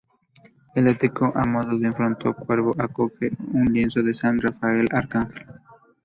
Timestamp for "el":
0.73-0.87